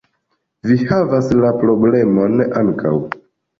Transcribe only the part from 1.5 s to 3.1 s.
problemon ankaŭ